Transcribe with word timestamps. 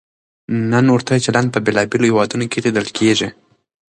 نن 0.71 0.85
ورته 0.93 1.13
چلند 1.25 1.47
په 1.51 1.59
بېلابېلو 1.65 2.05
هېوادونو 2.09 2.45
کې 2.51 2.63
لیدل 2.65 2.87
کېږي. 2.97 3.29